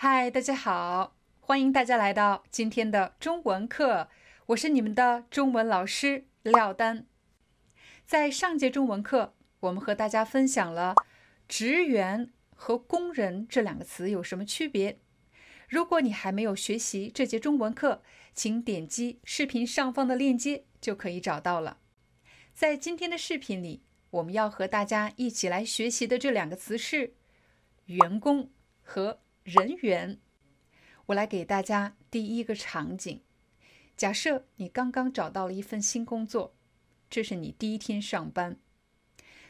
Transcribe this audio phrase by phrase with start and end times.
[0.00, 4.08] 嗨，大家好，欢迎大家来到今天的中文课，
[4.46, 7.04] 我是你们的中文老师廖丹。
[8.06, 10.94] 在上节中文课，我们和大家分享了
[11.48, 15.00] “职员”和“工人”这两个词有什么区别。
[15.68, 21.78] 如果你还没有学习这节中文课，请点击视频上方的链接就可以找到了。
[22.54, 27.14] 在今天的视频里，我们要和大家一起来学习的这两个词是
[27.86, 29.22] “员工”和。
[29.48, 30.18] 人员，
[31.06, 33.22] 我来给大家第一个场景。
[33.96, 36.54] 假设你刚刚找到了一份新工作，
[37.08, 38.58] 这是你第一天上班。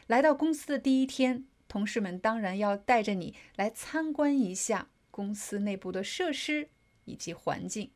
[0.07, 6.69] 来到公司的第一天，同事们当然要带着你来参观一下公司内部的设施
[7.03, 7.91] 以及环境。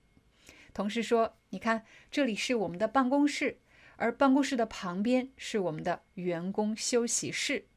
[0.73, 3.59] 同事说：“你看，这里是我们的办公室，
[3.95, 7.67] 而办公室的旁边是我们的员工休息室。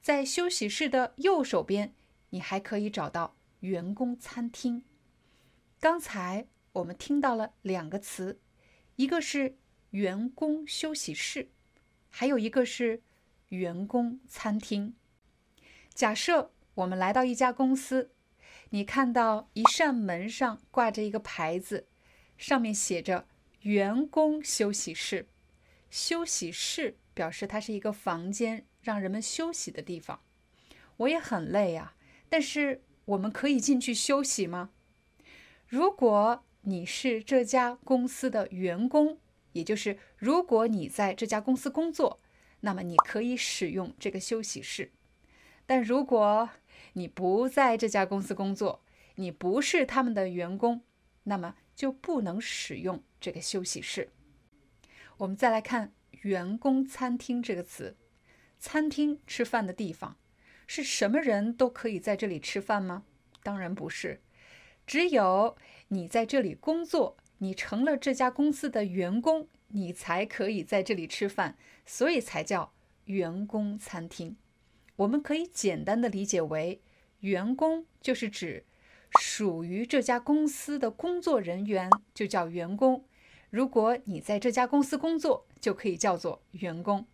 [0.00, 1.92] 在休息室的右手边，
[2.30, 4.84] 你还可以找到。”员工餐厅。
[5.78, 8.40] 刚才我们听到了两个词，
[8.96, 9.56] 一个是
[9.90, 11.50] 员工休息室，
[12.08, 13.02] 还有一个是
[13.50, 14.94] 员工餐厅。
[15.94, 18.10] 假设我们来到一家公司，
[18.70, 21.86] 你看到一扇门上挂着一个牌子，
[22.36, 23.26] 上面写着
[23.62, 25.28] “员工休息室”。
[25.88, 30.20] 休息室表示它是一个房间，让人们休息的地方。
[30.96, 31.94] 我也很累啊，
[32.28, 32.82] 但是。
[33.06, 34.70] 我们可以进去休息吗？
[35.66, 39.18] 如果你是这家公司的员工，
[39.52, 42.20] 也就是如果你在这家公司工作，
[42.60, 44.90] 那么你可以使用这个休息室。
[45.66, 46.50] 但如果
[46.94, 48.82] 你不在这家公司工作，
[49.14, 50.82] 你不是他们的员工，
[51.24, 54.10] 那么就不能使用这个休息室。
[55.18, 55.92] 我们再来看
[56.22, 57.96] “员工餐厅”这个词，
[58.58, 60.16] 餐厅吃饭的地方。
[60.66, 63.04] 是什么人都可以在这里吃饭吗？
[63.42, 64.20] 当然不是，
[64.86, 65.56] 只有
[65.88, 72.72] 你在这里工作，你成了这家公司的员工，你才可以在这里吃饭，所以才叫
[73.04, 74.36] 员工餐厅。
[74.96, 76.80] 我们可以简单的理解为，
[77.20, 78.64] 员工就是指
[79.20, 83.04] 属于这家公司的工作人员，就叫员工。
[83.50, 87.06] 如果你在这家公司工作，就可以叫做员工。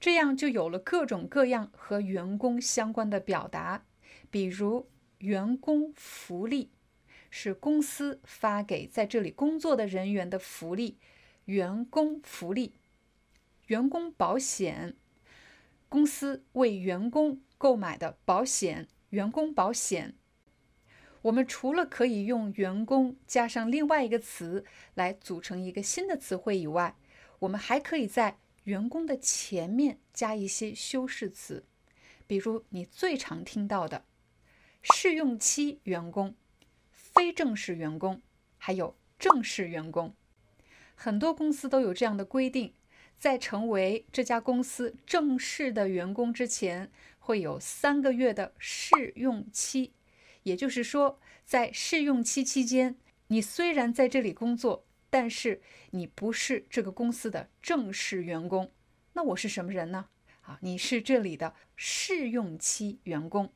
[0.00, 3.86] 这样就有了各种各样和员工相关的表达，
[4.30, 4.88] 比如
[5.18, 6.70] 员工福利
[7.30, 10.98] 是公司发给在这里工作的人员的福利，
[11.46, 12.72] 员工福利；
[13.68, 14.94] 员工保险，
[15.88, 20.14] 公司为员工购买的保险，员工保险。
[21.22, 26.96] 我们除了可以用员工加上另外一个词来组成一个新的词汇以外，
[27.38, 28.38] 我们还可以在。
[28.64, 31.64] 员工的前面加一些修饰词，
[32.26, 34.04] 比如你最常听到的
[34.82, 36.34] 试用期员工、
[36.90, 38.20] 非正式员工，
[38.58, 40.14] 还有正式员工。
[40.94, 42.72] 很多公司都有这样的规定，
[43.18, 49.92] 在成为这家公司正式的员工之前，会有三个月的试用期。
[50.44, 52.96] 也就是说，在试用期期间，
[53.26, 54.86] 你虽然在这里工作。
[55.14, 55.60] 但是
[55.92, 58.72] 你不是这个公司的正式员工，
[59.12, 60.06] 那我是什么人呢？
[60.40, 63.52] 啊，你是这里的试用期员工。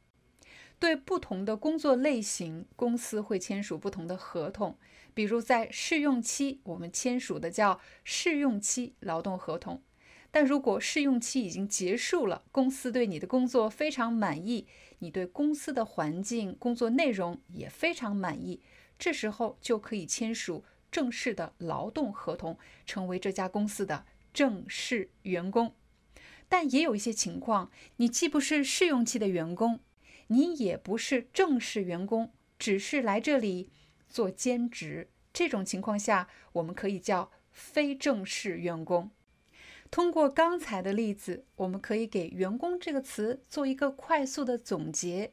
[0.78, 4.78] 对不同的工作类型，公司会签署不同的合同。
[5.12, 9.82] 比如在试用期，我们签署的叫试用期劳动合同。
[10.30, 14.68] 但如果试用期已经结束了，公司对你的工作非常满意，
[15.00, 18.62] 你对公司的环境、工作内容也非常满意，
[18.96, 20.64] 这时候就可以签署。
[20.90, 25.74] 正式的劳动合同，成为这家公司的正式员工。
[26.48, 29.80] 但也有一些情况，你既不是试用期的员工，
[30.28, 33.70] 你也不是正式员工，只是来这里
[34.08, 35.08] 做兼职。
[35.32, 39.10] 这种情况下，我们可以叫非正式员工。
[39.90, 45.32] 通过刚才的例子，我们可以给“员工”这个词做一个快速的总结：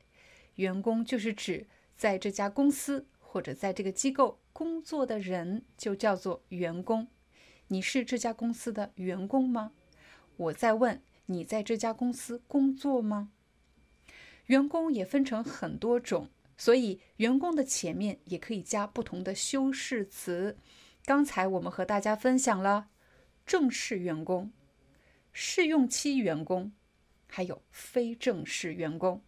[0.56, 4.40] 员工就是指在这家公司或者在这个机构。
[4.56, 7.10] 工作的人就叫做员工。
[7.68, 9.74] 你是这家公司的员工吗？
[10.38, 13.34] 我在问你在这家公司工作吗？
[14.46, 20.58] 员工也分成很多种，所以员工的前面也可以加不同的修饰词。
[21.04, 22.88] 刚才我们和大家分享了
[23.46, 24.54] 正式员工、
[25.34, 26.72] 试用期员工，
[27.28, 29.22] 还有非正式员工。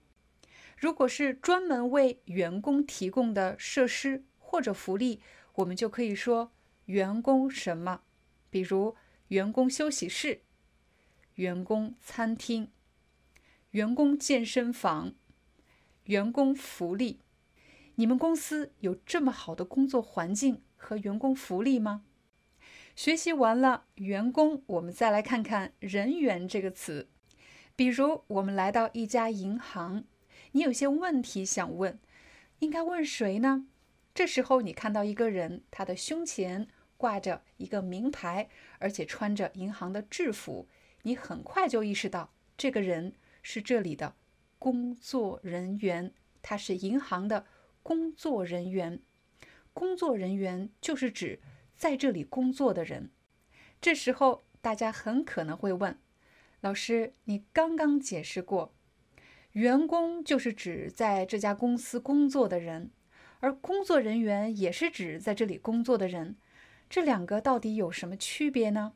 [0.78, 5.20] 如果是专门为员工提供的设施或者福利，
[5.56, 6.54] 我们就可以说
[6.86, 8.00] 员工什么，
[8.50, 8.96] 比如
[9.28, 10.40] 员工休息室、
[11.36, 12.72] 员工餐厅、
[13.72, 15.14] 员工健身房。
[16.06, 17.20] 员工福利，
[17.96, 22.06] 你们公司有这么好的工作环境和员工福利吗？
[22.96, 27.10] 学习完了员工，我们再来看看人员这个词。
[27.76, 30.06] 比如，我们来到一家银行，
[30.54, 32.00] 你有些问题想问，
[32.60, 33.68] 应该问谁呢？
[34.18, 36.68] 这时候你看到一个人，他的胸前
[36.98, 38.50] 挂着一个名牌，
[38.80, 40.68] 而且穿着银行的制服，
[41.04, 44.16] 你很快就意识到这个人是这里的。
[44.58, 46.12] 工作人员，
[46.42, 47.46] 他是银行的
[47.84, 49.00] 工作人员。
[49.72, 51.40] 工作人员就是指
[51.76, 53.12] 在这里工作的人。
[53.80, 55.96] 这时候，大家很可能会问
[56.62, 58.74] ：“老师，你刚刚解释过，
[59.52, 62.90] 员工就是指在这家公司工作的人，
[63.40, 66.36] 而工作人员也是指在这里工作的人。
[66.90, 68.94] 这两个到底有什么区别呢？”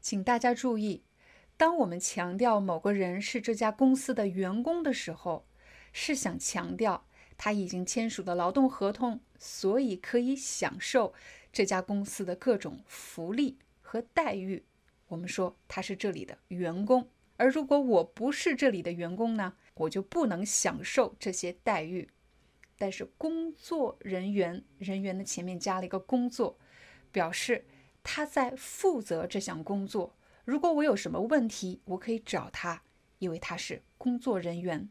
[0.00, 1.02] 请大家注意。
[1.56, 5.44] 当我们强调某个人是这家公司的员工的时候，
[5.92, 7.04] 是想强调
[7.36, 11.12] 他已经签署了劳动合同，所以可以享受
[11.52, 14.64] 这家公司的各种福利和待遇。
[15.08, 22.08] 我们说他是这里的员工，而如果我不是这里的员工呢，我就不能享受这些待遇。
[22.80, 26.58] 但是工作人员，人员的前面加了一个工作，
[27.12, 27.66] 表示
[28.02, 30.16] 他在负责这项工作。
[30.46, 32.82] 如果我有什么问题，我可以找他，
[33.18, 34.88] 因为他是工作人员。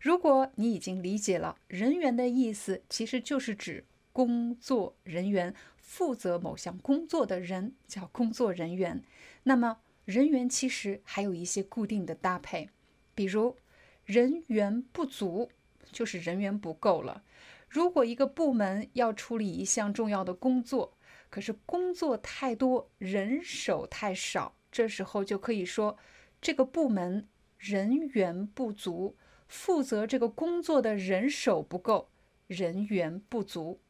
[0.00, 3.84] 如果你已经理解了“人员”的意思，其实就是指
[4.14, 9.04] 工作人员，负责某项工作的人叫工作人员。
[9.42, 12.70] 那么，人员其实还有一些固定的搭配，
[13.14, 13.58] 比如
[14.06, 15.50] 人员不足，
[15.92, 17.22] 就是人员不够了。
[17.68, 20.96] 如果一个部门要处理一项重要的工作，
[21.28, 24.56] 可是工作太多，人手太少。
[24.72, 25.96] 这时候就可以说，
[26.40, 27.28] 这个部门
[27.58, 29.16] 人员不足，
[29.46, 32.10] 负责这个工作的人手不够，
[32.46, 33.80] 人员不足。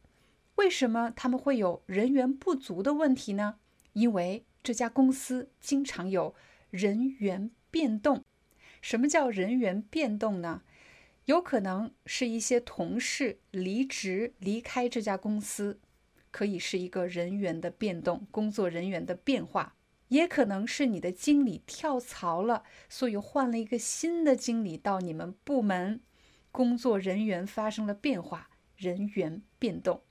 [0.56, 3.56] 为什么他们会有人员不足的问题呢？
[3.94, 6.35] 因为这家公司经常有
[6.70, 8.25] 人员变动。
[8.82, 10.62] 什么叫人员变动呢？
[11.30, 15.78] 有可能是一些同事离职离开这家公司，
[16.32, 19.76] 可以是一个人员的变动，工作人员的变化。
[20.08, 26.00] 也可能是你的经理跳槽了，所以换了一个新的经理到你们部门，
[26.50, 30.02] 工作人员发生了变化，人员变动。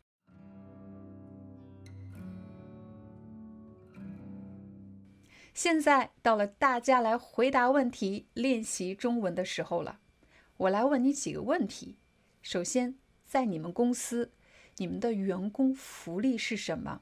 [5.53, 9.99] 现在到了大家来回答问题、练习中文的时候了。
[10.59, 11.95] 我来问你几个问题。
[12.41, 12.95] 首先，
[13.25, 14.33] 在你们公司，
[14.75, 17.01] 你们的员工福利是什么？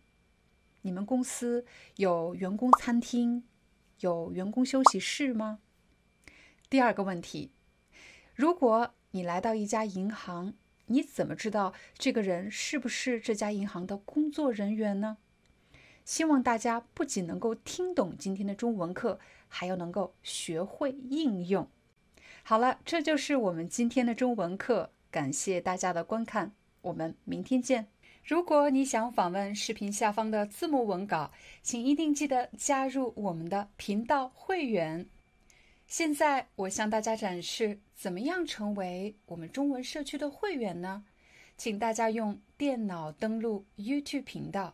[0.84, 1.66] 你们公司
[1.96, 3.48] 有员工餐厅、
[4.02, 5.58] 有员工休息室吗？
[6.70, 7.52] 第二个问题，
[8.36, 10.54] 如果你来到一家银行，
[10.86, 15.18] 你怎么知道这个人是不是这家银行的工作人员呢？
[16.06, 21.68] 希望大家不仅能够听懂今天的中文课，还要能够学会应用。
[22.50, 27.90] 好了，这就是我们今天的中文课，感谢大家的观看，我们明天见。
[28.24, 35.10] 如果你想访问视频下方的字幕文稿，请一定记得加入我们的频道会员。
[35.88, 41.04] 现在我向大家展示怎么样成为我们中文社区的会员呢？
[41.58, 44.74] 请大家用电脑登录 YouTube 频道，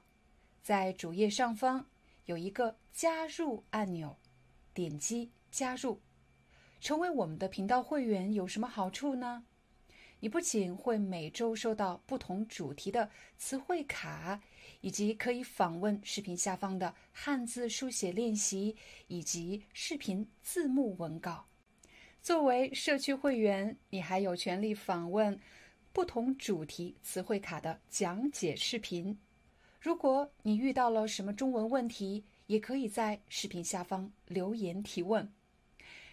[0.61, 1.87] 在主页上方
[2.25, 4.15] 有一个加入按钮，
[4.75, 5.99] 点击加入，
[6.83, 9.45] 成为我们的频道会员有什么好处呢？
[10.19, 14.41] 你不仅会每周收到不同主题的词汇卡，
[14.81, 18.75] 以及可以访问视频下方的汉字书写练习
[19.07, 21.45] 以及视频字幕文稿。
[22.21, 25.39] 作为社区会员，你还有权利访问
[25.93, 29.17] 不同主题词汇卡的讲解视频。
[29.79, 35.31] 如果你遇到了什么中文问题，也可以在视频下方留言提问。